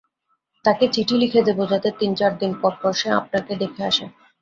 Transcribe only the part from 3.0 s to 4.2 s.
সে আপনাকে দেখে আসে।